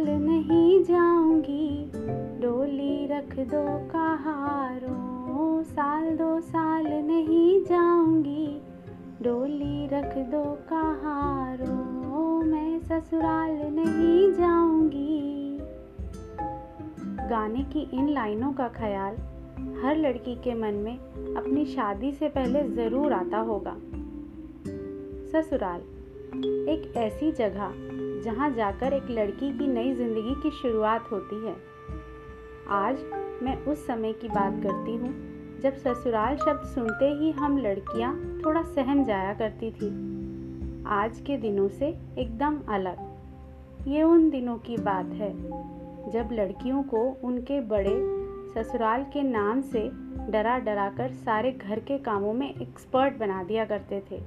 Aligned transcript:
चल 0.00 0.10
नहीं 0.10 0.84
जाऊँगी। 0.84 1.92
डोली 2.40 3.06
रख 3.06 3.34
दो 3.38 3.62
कहारो, 3.88 4.94
साल 5.62 6.16
दो 6.16 6.40
साल 6.40 6.86
नहीं 6.86 7.64
जाऊँगी। 7.64 8.62
डोली 9.22 9.86
रख 9.86 10.16
दो 10.16 10.42
कहारो, 10.68 11.74
मैं 12.42 12.78
ससुराल 12.80 13.58
नहीं 13.74 14.32
जाऊँगी। 14.32 15.58
गाने 17.30 17.64
की 17.64 17.88
इन 17.92 18.08
लाइनों 18.08 18.52
का 18.52 18.68
ख्याल 18.68 19.16
हर 19.82 19.96
लड़की 19.96 20.34
के 20.34 20.54
मन 20.54 20.74
में 20.74 20.96
अपनी 21.36 21.66
शादी 21.66 22.12
से 22.12 22.28
पहले 22.28 22.68
ज़रूर 22.68 23.12
आता 23.12 23.38
होगा। 23.38 23.76
ससुराल, 25.32 25.80
एक 26.68 26.92
ऐसी 26.96 27.32
जगह 27.32 27.98
जहाँ 28.22 28.50
जाकर 28.50 28.92
एक 28.92 29.10
लड़की 29.10 29.50
की 29.58 29.66
नई 29.66 29.92
ज़िंदगी 29.94 30.34
की 30.42 30.50
शुरुआत 30.50 31.10
होती 31.12 31.36
है। 31.46 31.54
आज 32.68 32.98
मैं 33.42 33.56
उस 33.64 33.86
समय 33.86 34.12
की 34.12 34.28
बात 34.28 34.62
करती 34.62 34.96
हूँ, 34.96 35.12
जब 35.60 35.76
ससुराल 35.76 36.36
शब्द 36.36 36.66
सुनते 36.66 37.08
ही 37.14 37.30
हम 37.30 37.58
लड़कियाँ 37.58 38.14
थोड़ा 38.44 38.62
सहम 38.62 39.04
जाया 39.04 39.32
करती 39.34 39.70
थी। 39.70 39.88
आज 40.86 41.20
के 41.20 41.36
दिनों 41.36 41.68
से 41.68 41.88
एकदम 42.18 42.60
अलग। 42.68 43.88
ये 43.88 44.02
उन 44.02 44.30
दिनों 44.30 44.56
की 44.58 44.76
बात 44.76 45.06
है, 45.06 45.32
जब 46.10 46.28
लड़कियों 46.32 46.82
को 46.82 47.02
उनके 47.24 47.60
बड़े 47.60 47.96
ससुराल 48.54 49.02
के 49.02 49.22
नाम 49.22 49.60
से 49.60 49.88
डरा 50.30 50.58
डरा 50.58 50.88
कर 50.90 51.10
सारे 51.10 51.52
घर 51.52 51.80
के 51.80 51.98
कामों 51.98 52.32
में 52.32 52.54
एक्सपर्ट 52.54 53.18
बना 53.18 53.42
दिया 53.42 53.64
करते 53.64 54.00
थे। 54.00 54.20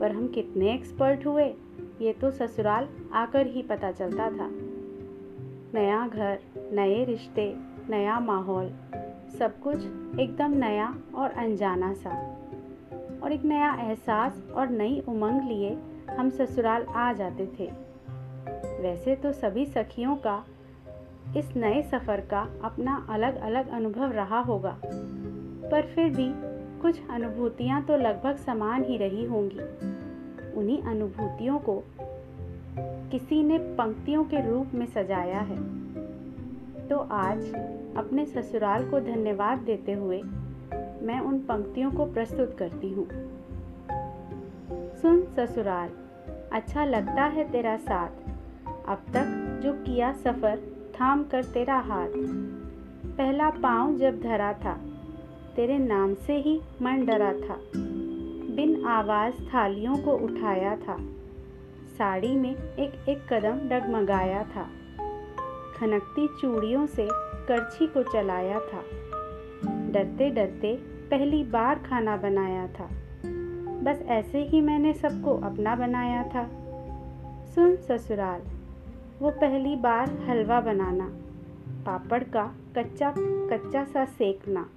पर 0.00 0.12
हम 0.12 0.28
कितने 0.28 0.74
एक्सपर्ट 0.74 1.26
हुए? 1.26 1.54
ये 2.00 2.12
तो 2.12 2.30
ससुराल 2.30 2.88
आकर 3.14 3.46
ही 3.46 3.62
पता 3.62 3.90
चलता 3.92 4.30
था। 4.30 4.48
नया 5.74 6.06
घर, 6.08 6.38
नए 6.72 7.04
रिश्ते, 7.04 7.54
नया 7.90 8.18
माहौल, 8.20 8.70
सब 9.38 9.60
कुछ 9.60 9.76
एकदम 10.20 10.52
नया 10.56 10.94
और 11.14 11.30
अनजाना 11.30 11.92
सा। 11.94 12.10
और 13.22 13.32
एक 13.32 13.44
नया 13.44 13.72
एहसास 13.80 14.42
और 14.54 14.68
नई 14.68 15.02
उमंग 15.08 15.48
लिए 15.48 15.76
हम 16.10 16.30
ससुराल 16.30 16.82
आ 16.82 17.12
जाते 17.12 17.46
थे। 17.58 17.70
वैसे 18.82 19.14
तो 19.16 19.32
सभी 19.32 19.66
सखियों 19.66 20.16
का 20.16 20.44
इस 21.36 21.56
नए 21.56 21.82
सफ़र 21.82 22.20
का 22.20 22.46
अपना 22.64 23.06
अलग 23.10 23.40
अलग 23.40 23.68
अनुभव 23.68 24.12
रहा 24.12 24.40
होगा, 24.40 24.76
पर 24.84 25.92
फिर 25.94 26.10
भी 26.10 26.28
कुछ 26.80 27.00
अनुभूतियाँ 27.10 27.82
तो 27.82 27.96
लगभग 27.96 28.36
समान 28.36 28.84
ही 28.84 28.96
रही 28.96 29.24
होंगी। 29.24 29.60
उन्हीं 30.56 30.82
अनुभूतियों 30.82 31.58
को 31.58 31.82
किसी 33.10 33.42
ने 33.42 33.58
पंक्तियों 33.58 34.24
के 34.24 34.50
रूप 34.50 34.66
में 34.74 34.86
सजाया 34.86 35.40
है। 35.40 35.86
तो 36.88 36.98
आज 36.98 37.54
अपने 37.96 38.26
ससुराल 38.26 38.90
को 38.90 39.00
धन्यवाद 39.00 39.58
देते 39.58 39.92
हुए 39.92 40.22
मैं 41.02 41.20
उन 41.20 41.38
पंक्तियों 41.38 41.90
को 41.90 42.06
प्रस्तुत 42.06 42.56
करती 42.58 42.92
हूँ। 42.92 43.08
सुन 45.02 45.22
ससुराल 45.36 45.90
अच्छा 46.52 46.84
लगता 46.84 47.24
है 47.24 47.50
तेरा 47.50 47.76
साथ। 47.76 48.10
अब 48.88 48.98
तक 49.14 49.60
जो 49.62 49.72
किया 49.72 50.12
सफ़र, 50.12 50.56
थाम 51.00 51.24
कर 51.24 51.44
तेरा 51.44 51.78
हाथ। 51.78 52.08
पहला 53.16 53.50
पाँव 53.50 53.96
जब 53.96 54.20
धरा 54.20 54.52
था, 54.52 54.80
तेरे 55.56 55.78
नाम 55.78 56.14
से 56.14 56.36
ही 56.36 56.60
मन 56.82 57.06
डरा 57.06 57.32
था। 57.32 57.56
बिन 58.56 58.84
आवाज़ 58.84 59.34
थालियों 59.34 59.96
को 59.96 60.12
उठाया 60.12 60.76
था। 60.76 60.96
साड़ी 61.98 62.36
में 62.36 62.56
एक 62.56 63.08
एक 63.08 63.32
कदम 63.32 63.68
डगमगाया 63.68 64.42
था। 64.42 64.62
खनकती 65.76 66.28
चूड़ियों 66.40 66.86
से 66.86 67.08
करछी 67.48 67.86
को 67.86 68.02
चलाया 68.02 68.60
था। 68.60 68.84
डरते 69.88 70.30
डरते 70.30 70.76
पहली 71.10 71.44
बार 71.44 71.78
खाना 71.78 72.16
बनाया 72.16 72.66
था। 72.66 72.88
बस 73.82 74.02
ऐसे 74.02 74.38
ही 74.38 74.60
मैंने 74.60 74.92
सबको 74.92 75.34
अपना 75.34 75.74
बनाया 75.74 76.22
था। 76.22 76.50
सुन 77.54 77.76
ससुराल, 77.76 78.42
वो 79.20 79.30
पहली 79.30 79.76
बार 79.76 80.10
हलवा 80.28 80.60
बनाना, 80.60 81.12
पापड़ 81.86 82.24
का 82.24 82.54
कच्चा 82.76 83.14
कच्चा 83.18 83.84
सा 83.84 84.04
सेकना, 84.04 84.68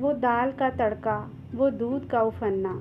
वो 0.00 0.12
दाल 0.12 0.52
का 0.52 0.70
तड़का 0.70 1.30
वो 1.54 1.70
दूध 1.70 2.08
का 2.08 2.22
उफनना 2.22 2.80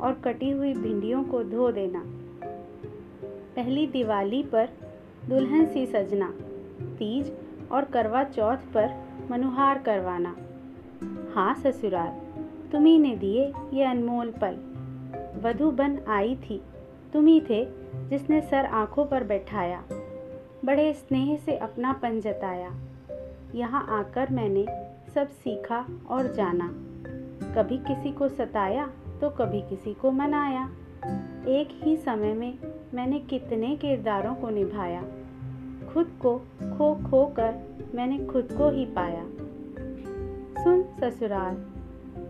और 0.00 0.12
कटी 0.12 0.50
हुई 0.50 0.74
भिंडियों 0.74 1.24
को 1.24 1.42
धो 1.44 1.70
देना। 1.72 2.02
पहली 3.56 3.86
दिवाली 3.86 4.42
पर 4.42 4.68
दुल्हन 5.28 5.66
सी 5.66 5.86
सजना, 5.86 6.30
तीज 6.98 7.32
और 7.72 7.84
करवा 7.84 8.24
चौथ 8.24 8.56
पर 8.56 8.94
मनुहार 9.30 9.78
करवाना। 9.78 10.36
हाँ 11.34 11.54
ससुराल 11.54 12.08
तुम्ही 12.72 12.98
ने 12.98 13.16
दिए 13.16 13.52
ये 13.72 13.84
अनमोल 13.84 14.30
पल। 14.30 14.58
वधु 15.42 15.70
बन 15.70 15.98
आई 16.08 16.36
थी 16.36 16.60
तुम्ही 17.12 17.40
थे 17.40 17.64
जिसने 18.08 18.40
सर 18.40 18.66
आँखों 18.66 19.04
पर 19.04 19.24
बैठाया, 19.24 19.82
बड़े 20.64 20.92
स्नेह 20.92 21.36
से 21.36 21.56
अपनापन 21.56 22.20
जताया। 22.20 22.70
यहाँ 23.54 23.86
आकर 23.90 24.30
मैंने 24.30 24.66
सब 25.14 25.28
सीखा 25.28 25.86
और 26.08 26.32
जाना। 26.32 26.74
कभी 27.42 27.78
किसी 27.78 28.12
को 28.12 28.28
सताया 28.28 28.86
तो 29.20 29.30
कभी 29.30 29.60
किसी 29.60 29.94
को 29.94 30.10
मनाया। 30.10 30.70
एक 31.48 31.68
ही 31.84 31.96
समय 31.96 32.34
में 32.34 32.58
मैंने 32.94 33.18
कितने 33.18 33.76
किरदारों 33.76 34.34
को 34.34 34.50
निभाया। 34.50 35.02
खुद 35.92 36.06
को 36.22 36.38
खो 36.62 36.94
खो 37.10 37.26
कर 37.26 37.54
मैंने 37.94 38.26
खुद 38.26 38.48
को 38.52 38.70
ही 38.70 38.84
पाया। 38.86 39.24
सुन 40.64 40.82
ससुराल, 40.82 41.54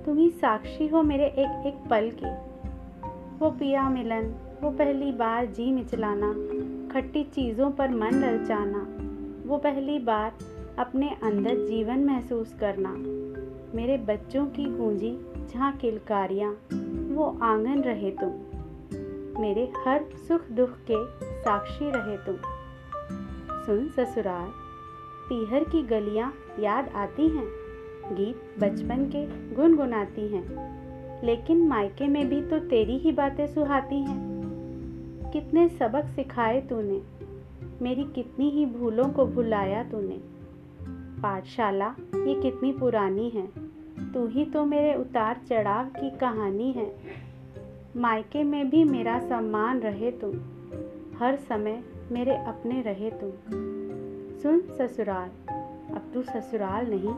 तुम 0.07 0.17
ही 0.17 0.31
साक्षी 0.31 0.87
हो 0.89 1.03
मेरे 1.03 1.25
एक 1.25 1.67
एक 1.67 1.91
पल 1.91 2.11
के। 2.11 2.51
वो 3.39 3.51
पिया 3.51 3.89
मिलन, 3.89 4.35
वो 4.63 4.71
पहली 4.71 5.13
बार 5.13 5.47
जी 5.47 5.73
मिचलाना, 5.73 6.33
खट्टी 6.95 7.25
चीज़ों 7.25 7.71
पर 7.71 7.91
मन 7.91 8.11
ललचाना। 8.11 8.87
वो 9.49 9.59
पहली 9.59 9.99
बार 9.99 10.33
अपने 10.81 11.17
अंदर 11.23 11.67
जीवन 11.67 12.05
महसूस 12.05 12.55
करना। 12.55 12.91
मेरे 13.77 13.99
बच्चों 13.99 14.47
की 14.47 14.65
गूंजी 14.65 15.19
जहाँ 15.53 15.73
किलकारियाँ 15.73 16.53
वो 17.15 17.39
आँगन 17.43 17.81
रहे 17.81 18.11
तुम। 18.11 18.31
मेरे 19.43 19.73
हर 19.87 20.05
सुख 20.29 20.49
दुख 20.49 20.71
के 20.91 21.07
साक्षी 21.43 21.91
रहे 21.91 22.17
तुम। 22.17 22.37
सुन 23.67 23.89
ससुराल 23.89 24.49
पीहर 25.29 25.65
की 25.65 25.83
गलियाँ 25.83 26.35
याद 26.61 26.89
आती 26.89 27.29
हैं। 27.29 27.49
गीत 28.13 28.61
बचपन 28.61 29.05
के 29.05 29.55
गुनगुनाती 29.55 30.29
हैं। 30.29 30.71
लेकिन 31.27 31.69
मायके 31.69 32.09
में 32.09 32.29
भी 32.29 32.43
तो 32.43 32.59
तेरी 32.59 32.99
ही 32.99 33.13
बातें 33.13 33.47
सुहाती 33.47 33.97
हैं। 33.97 34.43
कितने 35.33 35.69
सबक 35.69 36.05
सिखाए 36.05 36.61
तूने। 36.61 37.03
मेरी 37.83 38.05
कितनी 38.05 38.51
ही 38.51 38.67
भूलों 38.67 39.09
को 39.09 39.27
भुलाया 39.27 39.83
तूने। 39.83 40.40
पाठशाला, 41.23 41.95
ये 42.17 42.41
कितनी 42.41 42.73
पुरानी 42.73 43.29
है। 43.31 43.47
तू 44.13 44.27
ही 44.27 44.45
तो 44.45 44.65
मेरे 44.65 44.95
उतार 44.95 45.41
चढ़ाव 45.49 45.87
की 45.87 46.11
कहानी 46.11 46.73
है। 46.73 46.95
मायके 47.97 48.43
में 48.45 48.71
भी 48.71 48.85
मेरा 48.85 49.19
सम्मान 49.19 49.81
रहे 49.81 50.11
तुम 50.11 50.31
हर 51.19 51.37
समय 51.37 51.83
मेरे 52.13 52.37
अपने 52.37 52.81
रहे 52.83 53.11
तुम 53.11 53.31
सुन 54.39 54.61
ससुराल, 54.79 55.29
अब 55.95 56.11
तू 56.15 56.23
ससुराल 56.23 56.87
नहीं, 56.91 57.15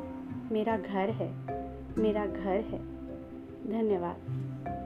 मेरा 0.53 0.77
घर 0.77 1.11
है, 1.11 1.33
मेरा 1.99 2.27
घर 2.27 2.61
है। 2.71 2.79
धन्यवाद। 3.71 4.82